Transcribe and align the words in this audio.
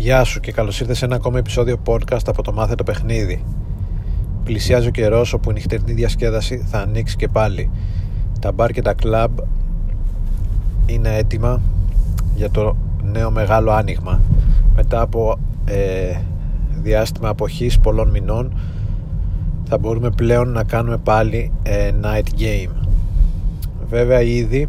Γεια 0.00 0.24
σου 0.24 0.40
και 0.40 0.52
καλώς 0.52 0.80
ήρθες 0.80 0.98
σε 0.98 1.04
ένα 1.04 1.14
ακόμα 1.14 1.38
επεισόδιο 1.38 1.76
podcast 1.86 2.26
από 2.26 2.42
το 2.42 2.52
Μάθε 2.52 2.74
το 2.74 2.82
Παιχνίδι. 2.84 3.44
Πλησιάζει 4.44 4.88
ο 4.88 4.90
καιρός 4.90 5.32
όπου 5.32 5.50
η 5.50 5.52
νυχτερινή 5.52 5.92
διασκέδαση 5.92 6.64
θα 6.66 6.78
ανοίξει 6.78 7.16
και 7.16 7.28
πάλι. 7.28 7.70
Τα 8.40 8.52
μπαρ 8.52 8.70
και 8.70 8.82
τα 8.82 8.94
κλαμπ 8.94 9.38
είναι 10.86 11.16
έτοιμα 11.16 11.60
για 12.34 12.50
το 12.50 12.76
νέο 13.02 13.30
μεγάλο 13.30 13.70
άνοιγμα. 13.70 14.20
Μετά 14.76 15.00
από 15.00 15.38
ε, 15.64 16.20
διάστημα 16.82 17.28
αποχής 17.28 17.78
πολλών 17.78 18.10
μηνών 18.10 18.58
θα 19.68 19.78
μπορούμε 19.78 20.10
πλέον 20.10 20.48
να 20.48 20.64
κάνουμε 20.64 20.96
πάλι 20.96 21.52
ε, 21.62 21.90
night 22.02 22.40
game. 22.40 22.72
Βέβαια 23.88 24.22
ήδη 24.22 24.68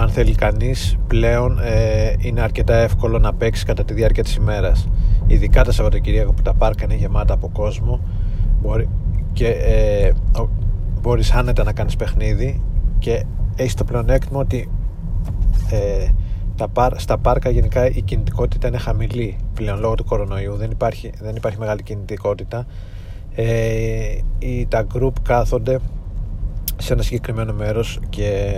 αν 0.00 0.08
θέλει 0.08 0.34
κανείς 0.34 0.96
πλέον 1.06 1.58
ε, 1.58 2.14
είναι 2.18 2.40
αρκετά 2.40 2.74
εύκολο 2.74 3.18
να 3.18 3.34
παίξει 3.34 3.64
κατά 3.64 3.84
τη 3.84 3.94
διάρκεια 3.94 4.22
της 4.22 4.34
ημέρας. 4.34 4.88
Ειδικά 5.26 5.64
τα 5.64 5.72
Σαββατοκυριακά 5.72 6.32
που 6.32 6.42
τα 6.42 6.54
πάρκα 6.54 6.84
είναι 6.84 6.94
γεμάτα 6.94 7.34
από 7.34 7.48
κόσμο 7.48 8.00
μπορεί, 8.62 8.88
και 9.32 9.46
ε, 9.46 10.12
μπορείς 11.00 11.32
άνετα 11.32 11.64
να 11.64 11.72
κάνεις 11.72 11.96
παιχνίδι 11.96 12.62
και 12.98 13.24
έχεις 13.56 13.74
το 13.74 13.84
πλεονέκτημα 13.84 14.40
ότι 14.40 14.70
ε, 15.70 16.08
τα 16.56 16.90
στα 16.96 17.18
πάρκα 17.18 17.50
γενικά 17.50 17.86
η 17.86 18.02
κινητικότητα 18.02 18.68
είναι 18.68 18.78
χαμηλή 18.78 19.36
πλέον 19.54 19.80
λόγω 19.80 19.94
του 19.94 20.04
κορονοϊού. 20.04 20.56
Δεν 20.56 20.70
υπάρχει, 20.70 21.12
δεν 21.20 21.36
υπάρχει 21.36 21.58
μεγάλη 21.58 21.82
κινητικότητα. 21.82 22.66
Ε, 23.34 24.18
τα 24.68 24.86
group 24.94 25.12
κάθονται 25.22 25.78
σε 26.80 26.92
ένα 26.92 27.02
συγκεκριμένο 27.02 27.52
μέρος 27.52 27.98
και 28.08 28.54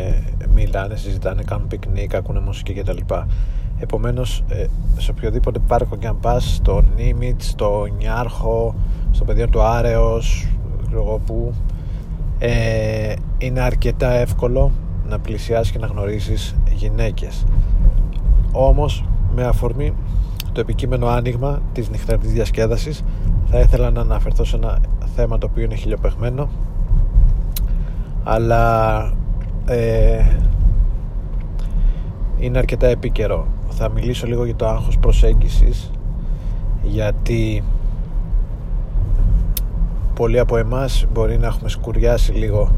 μιλάνε, 0.55 0.97
συζητάνε, 0.97 1.43
κάνουν 1.43 1.67
πικνίκ, 1.67 2.15
ακούνε 2.15 2.41
μουσική 2.41 2.73
κτλ. 2.73 2.99
Επομένως, 3.79 4.45
ε, 4.49 4.67
σε 4.99 5.11
οποιοδήποτε 5.11 5.59
πάρκο 5.59 5.97
και 5.97 6.07
αν 6.07 6.21
πας, 6.21 6.55
στο 6.55 6.83
Νίμιτς, 6.97 7.49
στο 7.49 7.87
Νιάρχο, 7.99 8.75
στο 9.11 9.25
πεδίο 9.25 9.49
του 9.49 9.63
Άρεος, 9.63 10.49
που, 11.27 11.55
ε, 12.39 13.15
είναι 13.39 13.61
αρκετά 13.61 14.11
εύκολο 14.11 14.71
να 15.09 15.19
πλησιάσεις 15.19 15.73
και 15.73 15.79
να 15.79 15.87
γνωρίσεις 15.87 16.57
γυναίκες. 16.73 17.47
Όμως, 18.53 19.05
με 19.35 19.45
αφορμή 19.45 19.93
το 20.53 20.61
επικείμενο 20.61 21.07
άνοιγμα 21.07 21.63
της 21.73 21.91
νυχτερινής 21.91 22.33
διασκέδασης, 22.33 23.03
θα 23.51 23.61
ήθελα 23.61 23.91
να 23.91 24.01
αναφερθώ 24.01 24.45
σε 24.45 24.57
ένα 24.57 24.79
θέμα 25.15 25.39
το 25.39 25.47
οποίο 25.51 25.63
είναι 25.63 25.75
χιλιοπεγμένο 25.75 26.49
αλλά 28.25 29.03
ε, 29.67 30.25
είναι 32.39 32.59
αρκετά 32.59 32.87
επίκαιρο. 32.87 33.47
Θα 33.69 33.89
μιλήσω 33.89 34.27
λίγο 34.27 34.45
για 34.45 34.57
το 34.57 34.69
άγχος 34.69 34.99
προσέγγισης 34.99 35.91
γιατί 36.83 37.65
πολλοί 40.15 40.39
από 40.39 40.57
εμάς 40.57 41.07
μπορεί 41.13 41.39
να 41.39 41.47
έχουμε 41.47 41.69
σκουριάσει 41.69 42.33
λίγο 42.33 42.75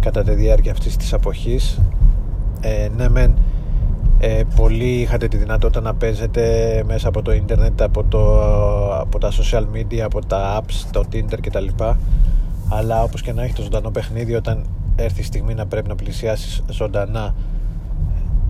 κατά 0.00 0.22
τη 0.22 0.34
διάρκεια 0.34 0.72
αυτής 0.72 0.96
της 0.96 1.12
αποχής. 1.12 1.80
Ε, 2.60 2.88
ναι 2.96 3.08
μεν 3.08 3.34
ε, 4.18 4.42
πολλοί 4.56 5.00
είχατε 5.00 5.28
τη 5.28 5.36
δυνατότητα 5.36 5.80
να 5.80 5.94
παίζετε 5.94 6.84
μέσα 6.86 7.08
από 7.08 7.22
το 7.22 7.32
ίντερνετ 7.32 7.82
από, 7.82 8.04
το, 8.04 8.44
από 8.94 9.18
τα 9.18 9.30
social 9.30 9.64
media 9.76 9.98
από 9.98 10.26
τα 10.26 10.60
apps, 10.60 10.88
το 10.90 11.04
Tinder 11.12 11.38
κτλ 11.40 11.66
αλλά 12.70 13.02
όπως 13.02 13.22
και 13.22 13.32
να 13.32 13.42
έχει 13.42 13.52
το 13.52 13.62
ζωντανό 13.62 13.90
παιχνίδι 13.90 14.34
όταν 14.34 14.64
έρθει 14.96 15.20
η 15.20 15.24
στιγμή 15.24 15.54
να 15.54 15.66
πρέπει 15.66 15.88
να 15.88 15.94
πλησιάσεις 15.94 16.62
ζωντανά 16.70 17.34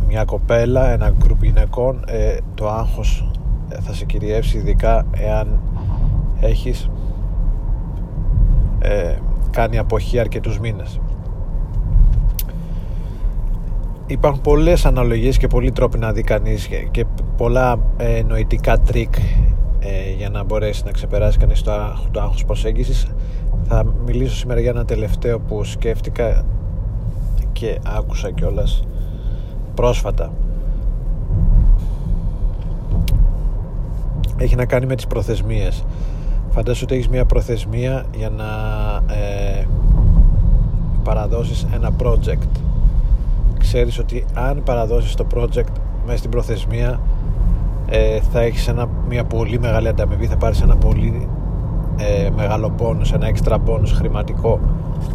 μια 0.07 0.25
κοπέλα, 0.25 0.91
ένα 0.91 1.11
γκρουπ 1.19 1.45
γυναικών 1.45 2.05
ε, 2.07 2.37
το 2.55 2.69
άγχος 2.69 3.31
ε, 3.69 3.81
θα 3.81 3.93
σε 3.93 4.05
κυριεύσει 4.05 4.57
ειδικά 4.57 5.07
εάν 5.13 5.61
έχεις 6.41 6.91
ε, 8.79 9.15
κάνει 9.51 9.79
αποχή 9.79 10.19
αρκετούς 10.19 10.59
μήνες. 10.59 11.01
Υπάρχουν 14.07 14.41
πολλές 14.41 14.87
αναλογίες 14.87 15.37
και 15.37 15.47
πολλοί 15.47 15.73
τρόποι 15.73 15.99
να 15.99 16.13
δει 16.13 16.23
κανείς 16.23 16.69
και, 16.91 17.05
πολλά 17.37 17.79
ε, 17.97 18.23
νοητικά 18.23 18.79
τρικ 18.79 19.15
ε, 19.79 20.13
για 20.17 20.29
να 20.31 20.45
μπορέσει 20.45 20.83
να 20.85 20.91
ξεπεράσει 20.91 21.39
κανείς 21.39 21.63
το, 21.63 21.73
το 22.11 22.21
άγχος 22.21 22.45
προσέγγισης 22.45 23.07
θα 23.69 23.85
μιλήσω 24.07 24.35
σήμερα 24.37 24.61
για 24.61 24.71
ένα 24.71 24.85
τελευταίο 24.85 25.39
που 25.39 25.65
σκέφτηκα 25.65 26.45
και 27.53 27.79
άκουσα 27.97 28.31
κιόλας 28.31 28.83
πρόσφατα. 29.75 30.33
Έχει 34.37 34.57
να 34.57 34.65
κάνει 34.65 34.87
με 34.87 34.95
τις 34.95 35.07
προθεσμίες. 35.07 35.85
Φαντάσου 36.51 36.81
ότι 36.85 36.95
έχεις 36.95 37.09
μια 37.09 37.25
προθεσμία 37.25 38.05
για 38.17 38.31
να 38.31 38.45
ε, 39.15 39.67
παραδώσεις 41.03 41.67
ένα 41.75 41.91
project. 42.03 42.61
Ξέρεις 43.59 43.99
ότι 43.99 44.25
αν 44.35 44.63
παραδώσεις 44.63 45.15
το 45.15 45.27
project 45.35 45.73
μέσα 46.07 46.19
στην 46.19 46.31
προθεσμία 46.31 47.01
ε, 47.89 48.21
θα 48.33 48.41
έχεις 48.41 48.69
ένα, 48.69 48.89
μια 49.09 49.25
πολύ 49.25 49.59
μεγάλη 49.59 49.89
ανταμοιβή 49.89 50.27
θα 50.27 50.37
πάρεις 50.37 50.61
ένα 50.63 50.77
πολύ 50.77 51.29
ε, 52.01 52.31
μεγάλο 52.37 52.71
πόνους, 52.71 53.13
ένα 53.13 53.27
έξτρα 53.27 53.59
πόνους 53.59 53.93
χρηματικό. 53.93 54.61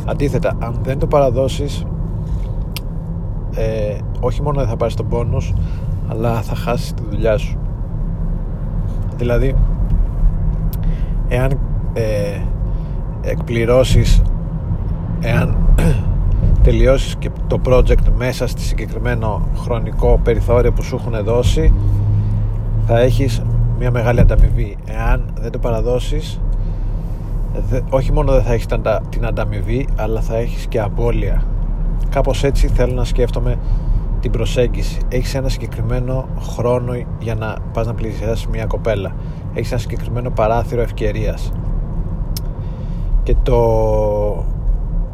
Αντίθετα 0.06 0.58
αν 0.60 0.80
δεν 0.84 1.00
το 1.00 1.08
παραδώσεις 1.08 1.86
ε, 3.56 3.98
όχι 4.20 4.42
μόνο 4.42 4.60
δεν 4.60 4.68
θα 4.68 4.78
πάρεις 4.78 4.96
τον 4.96 5.08
πόνους 5.08 5.54
αλλά 6.08 6.42
θα 6.42 6.56
χάσεις 6.56 6.94
τη 6.94 7.04
δουλειά 7.10 7.38
σου. 7.38 7.58
Δηλαδή 9.18 9.56
εάν 11.28 11.60
ε, 11.94 12.40
εκπληρώσεις 13.22 14.22
εάν 15.20 15.58
τελειώσεις 16.64 17.16
και 17.16 17.30
το 17.48 17.60
project 17.66 18.10
μέσα 18.18 18.48
στη 18.48 18.62
συγκεκριμένο 18.62 19.48
χρονικό 19.56 20.20
περιθώριο 20.24 20.72
που 20.72 20.84
σου 20.84 20.96
έχουν 20.96 21.24
δώσει 21.24 21.74
θα 22.86 23.00
έχεις 23.00 23.42
μια 23.80 23.92
μεγάλη 23.92 24.20
ανταμοιβή. 24.20 24.78
Εάν 24.86 25.26
δεν 25.40 25.52
το 25.52 25.60
παραδώσεις 25.60 26.42
όχι 27.90 28.12
μόνο 28.12 28.32
δεν 28.32 28.44
θα 28.44 28.54
έχεις 28.54 28.66
την 29.10 29.26
ανταμοιβή 29.26 29.88
αλλά 29.96 30.22
θα 30.22 30.36
έχεις 30.36 30.68
και 30.68 30.80
απώλεια. 30.80 31.44
Κάπως 32.10 32.44
έτσι 32.44 32.68
θέλω 32.68 32.94
να 32.94 33.04
σκέφτομαι 33.04 33.56
την 34.20 34.32
προσέγγιση. 34.32 34.98
Έχεις 35.10 35.36
ένα 35.36 35.50
συγκεκριμένο 35.50 36.28
χρόνο 36.40 36.94
για 37.20 37.36
να 37.36 37.56
πας 37.74 37.86
να 37.86 37.94
πλησιάσεις 37.94 38.48
μια 38.48 38.66
κοπέλα. 38.66 39.16
Έχεις 39.54 39.72
ένα 39.72 39.80
συγκεκριμένο 39.80 40.30
παράθυρο 40.30 40.82
ευκαιρίας. 40.82 41.52
Και 43.24 43.36
το 43.44 44.46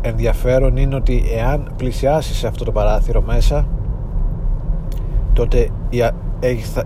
ενδιαφέρον 0.01 0.77
είναι 0.77 0.95
ότι 0.95 1.23
εάν 1.35 1.71
πλησιάσεις 1.77 2.37
σε 2.37 2.47
αυτό 2.47 2.63
το 2.63 2.71
παράθυρο 2.71 3.21
μέσα 3.21 3.67
τότε 5.33 5.69
η, 5.89 5.97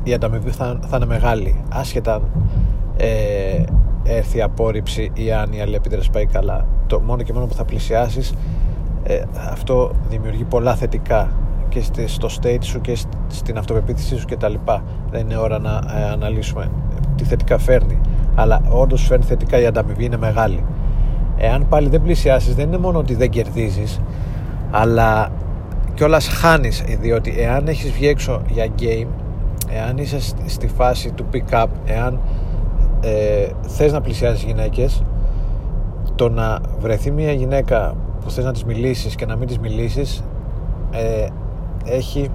η 0.04 0.14
ανταμοιβή 0.14 0.50
θα, 0.50 0.80
θα 0.88 0.96
είναι 0.96 1.06
μεγάλη. 1.06 1.64
Άσχετα 1.72 2.22
ε, 2.98 3.55
έρθει 4.36 4.38
η 4.38 4.42
απόρριψη 4.42 5.12
ή 5.14 5.32
αν 5.32 5.52
η 5.54 5.62
αλληλεπίδραση 5.62 6.10
πάει 6.10 6.26
καλά. 6.26 6.66
Το 6.88 7.00
μόνο 7.00 7.24
και 7.24 7.34
μόνο 7.34 7.46
που 7.46 7.54
θα 7.54 7.66
πλησιάσεις 7.66 8.34
ε, 9.04 9.22
αυτό 9.52 9.92
δημιουργεί 10.10 10.44
πολλά 10.44 10.76
θετικά 10.76 11.32
και 11.70 11.82
στο 12.06 12.30
state 12.42 12.64
σου 12.64 12.82
και 12.82 12.98
στην 13.28 13.58
αυτοπεποίθησή 13.58 14.18
σου 14.18 14.26
και 14.26 14.38
τα 14.38 14.50
λοιπά. 14.50 14.84
Δεν 15.12 15.22
είναι 15.22 15.38
ώρα 15.38 15.60
να 15.60 15.82
ε, 15.98 16.10
αναλύσουμε 16.12 16.72
τι 17.16 17.24
θετικά 17.24 17.58
φέρνει 17.58 18.02
αλλά 18.36 18.62
όντως 18.70 19.06
φέρνει 19.06 19.24
θετικά 19.24 19.60
η 19.60 19.66
ανταμοιβή 19.66 20.06
είναι 20.06 20.18
μεγάλη. 20.18 20.64
Εάν 21.38 21.68
πάλι 21.68 21.90
δεν 21.90 22.02
πλησιάσεις 22.02 22.56
δεν 22.56 22.68
είναι 22.68 22.78
μόνο 22.78 23.00
ότι 23.00 23.16
δεν 23.16 23.30
κερδίζεις 23.30 24.00
αλλά 24.72 25.32
κιόλας 25.94 26.28
χάνεις 26.28 26.84
διότι 27.00 27.36
εάν 27.38 27.68
έχεις 27.68 27.92
βγει 27.92 28.08
έξω 28.08 28.42
για 28.50 28.68
game 28.80 29.08
εάν 29.70 29.98
είσαι 29.98 30.20
στη 30.46 30.68
φάση 30.68 31.12
του 31.12 31.26
pick 31.34 31.64
up 31.64 31.68
εάν 31.86 32.20
ε, 33.06 33.48
θες 33.62 33.92
να 33.92 34.02
πλησιάσεις 34.02 34.44
γυναίκες; 34.44 35.04
Το 36.16 36.30
να 36.30 36.60
βρεθεί 36.80 37.12
μια 37.12 37.32
γυναίκα 37.32 37.96
που 38.24 38.32
θες 38.32 38.44
να 38.44 38.52
της 38.52 38.64
μιλήσεις 38.64 39.16
και 39.16 39.26
να 39.26 39.36
μην 39.36 39.48
της 39.48 39.60
μιλήσεις 39.60 40.24
ε, 40.92 41.28
έχει 41.86 42.30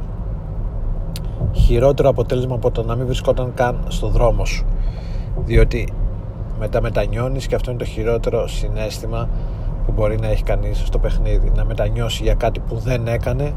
χειρότερο 1.52 2.08
αποτέλεσμα 2.08 2.54
από 2.54 2.70
το 2.70 2.82
να 2.82 2.94
μην 2.94 3.06
βρισκόταν 3.06 3.52
καν 3.54 3.84
στο 3.88 4.06
δρόμο 4.06 4.44
σου. 4.44 4.64
Διότι 5.44 5.88
μετά 6.58 6.80
μετανιώνεις 6.80 7.46
και 7.46 7.54
αυτό 7.54 7.70
είναι 7.70 7.78
το 7.78 7.84
χειρότερο 7.84 8.46
συνέστημα 8.48 9.28
που 9.86 9.92
μπορεί 9.92 10.18
να 10.20 10.28
έχει 10.28 10.42
κανείς 10.42 10.82
στο 10.86 10.98
παιχνίδι. 10.98 11.52
Να 11.54 11.64
μετανιώσει 11.64 12.22
για 12.22 12.34
κάτι 12.34 12.60
που 12.60 12.76
δεν 12.76 13.06
έκανε 13.06 13.52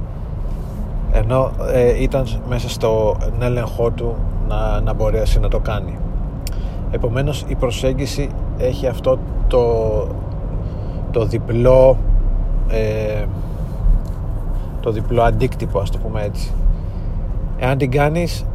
ενώ 1.12 1.52
ε, 1.72 2.02
ήταν 2.02 2.26
μέσα 2.48 2.70
στο 2.70 3.18
έλεγχό 3.40 3.90
του 3.90 4.16
να, 4.48 4.82
να 4.82 4.94
μπορέσει 4.94 5.40
να 5.40 5.48
το 5.48 5.60
κάνει 5.60 5.98
επομένως 6.94 7.46
η 7.48 7.56
προσέγγιση 7.56 8.30
έχει 8.58 8.88
αυτό 8.88 9.20
το, 9.48 9.64
το 11.12 11.26
διπλό 11.26 11.98
ε, 12.68 13.26
το 14.80 14.92
διπλό 14.92 15.22
αντίκτυπο 15.22 15.80
ας 15.80 15.90
το 15.90 15.98
πούμε 15.98 16.24
έτσι. 16.24 16.52
Εάν 17.58 17.78
την 17.78 17.92
κάνεις 17.92 18.46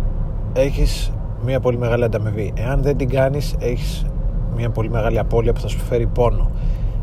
έχεις 0.52 1.12
μια 1.44 1.60
πολύ 1.60 1.78
μεγάλη 1.78 2.04
ανταμοιβή. 2.04 2.52
Εάν 2.56 2.82
δεν 2.82 2.96
την 2.96 3.08
κάνεις 3.08 3.56
έχεις 3.58 4.06
μια 4.56 4.70
πολύ 4.70 4.90
μεγάλη 4.90 5.18
απώλεια 5.18 5.52
που 5.52 5.60
θα 5.60 5.68
σου 5.68 5.78
φέρει 5.78 6.06
πόνο. 6.06 6.50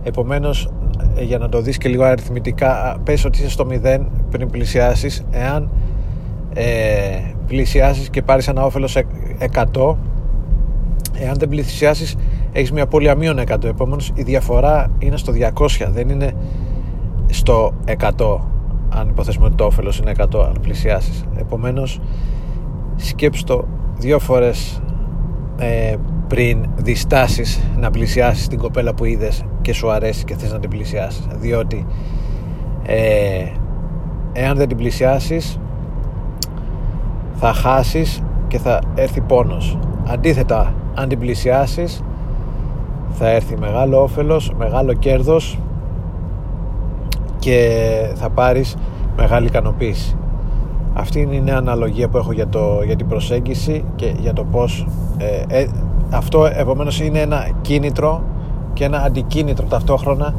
Επομένως 0.04 0.70
ε, 1.16 1.24
για 1.24 1.38
να 1.38 1.50
το 1.50 1.62
δεις 1.62 1.78
και 1.78 1.90
λίγο 1.90 2.04
αριθμητικά 2.04 2.98
πες 3.04 3.26
ότι 3.26 3.40
είσαι 3.40 3.50
στο 3.50 3.68
0 3.84 4.00
πριν 4.30 4.50
πλησιάσεις. 4.50 5.26
Εάν 5.32 5.70
ε, 6.54 6.64
πλησιάσεις 7.48 8.10
και 8.10 8.22
πάρεις 8.22 8.48
ένα 8.48 8.66
όφελος 8.66 8.98
100 9.74 9.96
εάν 11.20 11.36
δεν 11.38 11.50
πλησιάσεις 11.50 12.16
έχεις 12.52 12.72
μια 12.72 12.84
απώλεια 12.84 13.16
μείον 13.16 13.40
100 13.48 13.64
επομένως 13.64 14.12
η 14.14 14.24
διαφορά 14.24 14.92
είναι 15.00 15.18
στο 15.18 15.34
200 15.56 15.68
δεν 15.92 16.10
είναι 16.10 16.34
στο 17.30 17.74
100 18.18 18.38
αν 18.90 19.10
υποθέσουμε 19.10 19.46
ότι 19.46 19.56
το 19.56 19.66
όφελος 19.66 19.98
είναι 19.98 20.12
100 20.18 20.46
αν 20.46 20.58
πλησιάσεις. 20.62 21.26
Επομένως 21.36 22.00
σκέψου 22.96 23.44
το 23.44 23.68
δύο 23.98 24.20
φορές 24.20 24.82
ε, 25.58 25.96
πριν 26.28 26.66
διστάσεις 26.76 27.62
να 27.78 27.92
πλησιάσεις 27.92 28.48
την 28.48 28.60
κοπέλα 28.60 28.94
που 28.94 29.06
είδες 29.06 29.46
και 29.62 29.74
σου 29.74 29.92
αρέσει 29.92 30.24
και 30.24 30.36
θες 30.36 30.52
να 30.52 30.60
την 30.60 30.70
πλησιάσεις. 30.70 31.28
Διότι 31.36 31.86
ε, 32.84 33.46
εάν 34.34 34.58
δεν 34.58 34.68
την 34.68 34.78
πλησιάσεις 34.78 35.60
θα 37.36 37.54
χάσεις 37.54 38.24
και 38.48 38.58
θα 38.58 38.82
έρθει 38.96 39.22
πόνος. 39.22 39.78
Αντίθετα 40.08 40.74
αν 40.96 41.08
την 41.08 41.20
πλησιάσεις 41.20 42.04
θα 43.10 43.30
έρθει 43.30 43.58
μεγάλο 43.58 44.02
όφελος 44.02 44.52
μεγάλο 44.58 44.94
κέρδος 44.94 45.60
και 47.40 47.80
θα 48.16 48.30
πάρεις 48.30 48.76
μεγάλη 49.18 49.46
ικανοποίηση. 49.46 50.18
Αυτή 50.94 51.20
είναι 51.20 51.36
η 51.36 51.42
νέα 51.42 51.58
αναλογία 51.58 52.10
που 52.10 52.18
έχω 52.18 52.32
για, 52.32 52.48
το, 52.48 52.82
για 52.86 52.96
την 52.96 53.08
προσέγγιση 53.08 53.84
και 53.96 54.14
για 54.20 54.34
το 54.34 54.44
πως 54.44 54.88
ε, 55.18 55.60
ε, 55.60 55.68
αυτό 56.10 56.46
επομένως 56.46 57.02
είναι 57.02 57.20
ένα 57.20 57.50
κίνητρο 57.62 58.24
και 58.74 58.84
ένα 58.84 59.02
αντικίνητρο 59.02 59.66
ταυτόχρονα 59.66 60.34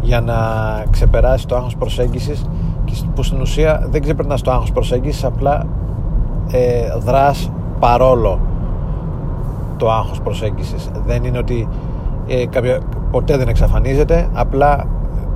για 0.00 0.20
να 0.20 0.36
ξεπεράσει 0.90 1.46
το 1.46 1.56
άγχος 1.56 1.76
προσέγγισης 1.76 2.44
που 3.14 3.22
στην 3.22 3.40
ουσία 3.40 3.86
δεν 3.90 4.02
ξεπερνάς 4.02 4.42
το 4.42 4.50
άγχος 4.50 4.72
προσέγγισης 4.72 5.24
απλά 5.24 5.66
ε, 6.50 6.96
δράς 6.98 7.50
παρόλο 7.78 8.40
το 9.82 9.90
άγχος 9.90 10.20
προσέγγισης. 10.20 10.90
Δεν 11.06 11.24
είναι 11.24 11.38
ότι 11.38 11.68
ε, 12.26 12.44
ποτέ 13.10 13.36
δεν 13.36 13.48
εξαφανίζεται 13.48 14.28
απλά 14.32 14.86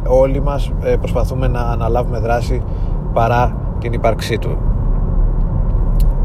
όλοι 0.07 0.43
μας 0.43 0.73
ε, 0.83 0.97
προσπαθούμε 0.97 1.49
να 1.49 1.61
αναλάβουμε 1.61 2.19
δράση 2.19 2.63
παρά 3.13 3.57
την 3.79 3.93
ύπαρξή 3.93 4.39
του. 4.39 4.59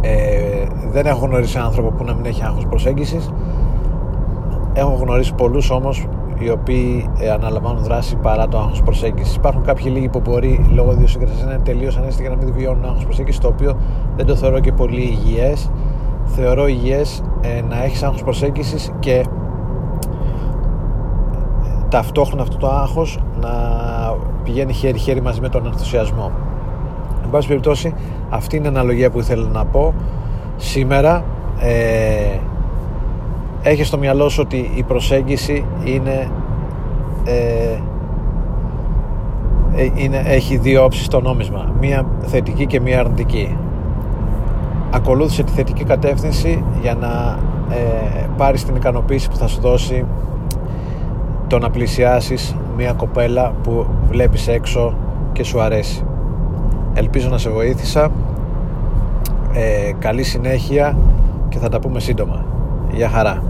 Ε, 0.02 0.66
δεν 0.92 1.06
έχω 1.06 1.26
γνωρίσει 1.26 1.58
άνθρωπο 1.58 1.92
που 1.92 2.04
να 2.04 2.14
μην 2.14 2.26
έχει 2.26 2.44
άγχος 2.44 2.66
προσέγγισης. 2.66 3.30
Έχω 4.74 4.98
γνωρίσει 5.02 5.34
πολλούς 5.34 5.70
όμως 5.70 6.08
οι 6.40 6.50
οποίοι 6.50 7.10
ε, 7.20 7.30
αναλαμβάνουν 7.30 7.84
δράση 7.84 8.16
παρά 8.16 8.48
το 8.48 8.58
άγχος 8.58 8.82
προσέγγισης. 8.82 9.36
Υπάρχουν 9.36 9.64
κάποιοι 9.64 9.92
λίγοι 9.94 10.10
που 10.10 10.20
μπορεί 10.20 10.66
λόγω 10.74 10.92
ιδιοσυγκρασίας 10.92 11.44
να 11.44 11.54
είναι 11.54 11.64
τελείως 11.64 11.98
ανέστητοι 11.98 12.28
για 12.28 12.36
να 12.38 12.44
μην 12.44 12.54
βιώνουν 12.54 12.86
άγχος 12.86 13.04
προσέγγισης 13.04 13.40
το 13.40 13.48
οποίο 13.48 13.78
δεν 14.16 14.26
το 14.26 14.36
θεωρώ 14.36 14.60
και 14.60 14.72
πολύ 14.72 15.02
υγιές 15.02 15.72
θεωρώ 16.36 16.68
υγιές 16.68 17.24
ε, 17.42 17.62
να 17.70 17.84
έχεις 17.84 18.04
άγχος 18.04 18.24
προσέγγισης 18.24 18.92
και 19.00 19.26
ταυτόχρονα 21.90 22.42
αυτό 22.42 22.58
το 22.58 22.68
άγχος 22.68 23.20
να 23.42 23.50
πηγαίνει 24.44 24.74
χέρι-χέρι 24.74 25.22
μαζί 25.22 25.42
με 25.42 25.50
τον 25.50 25.66
ενθουσιασμό. 25.66 26.32
Εν 27.24 27.30
πάση 27.30 27.48
περιπτώσει, 27.48 27.94
αυτή 28.30 28.56
είναι 28.56 28.66
η 28.66 28.70
αναλογία 28.70 29.12
που 29.12 29.20
ήθελα 29.20 29.48
να 29.48 29.66
πω 29.66 29.94
σήμερα. 30.58 31.24
Ε, 31.60 32.40
έχει 33.62 33.84
στο 33.84 33.98
μυαλό 33.98 34.30
σου 34.30 34.42
ότι 34.46 34.72
η 34.76 34.84
προσέγγιση 34.84 35.66
είναι, 35.84 36.32
ε, 37.24 37.78
ε, 39.76 39.90
είναι 39.96 40.24
έχει 40.26 40.58
δύο 40.58 40.84
όψεις 40.84 41.06
στο 41.06 41.22
νόμισμα 41.22 41.74
μία 41.80 42.06
θετική 42.22 42.66
και 42.66 42.80
μία 42.80 43.00
αρνητική 43.00 43.58
ακολούθησε 44.92 45.44
τη 45.44 45.52
θετική 45.52 45.84
κατεύθυνση 45.84 46.64
για 46.82 46.96
να 46.96 47.40
ε, 47.76 48.28
πάρεις 48.38 48.66
την 48.66 48.76
ικανοποίηση 48.76 49.30
που 49.30 49.36
θα 49.36 49.48
σου 49.48 49.62
δώσει 49.62 50.06
το 51.48 51.60
να 51.60 51.70
πλησιάσεις 51.70 52.56
μια 52.78 52.94
κοπέλα 52.94 53.54
που 53.64 53.86
βλέπεις 54.10 54.48
έξω 54.48 54.94
και 55.32 55.44
σου 55.44 55.62
αρέσει. 55.62 56.06
Ελπίζω 56.94 57.30
να 57.30 57.38
σε 57.38 57.50
βοήθησα. 57.50 58.12
Ε, 59.54 59.92
καλή 60.00 60.24
συνέχεια 60.24 60.98
και 61.50 61.58
θα 61.58 61.70
τα 61.70 61.80
πούμε 61.80 62.00
σύντομα. 62.00 62.46
Γεια 62.92 63.10
χαρά 63.10 63.44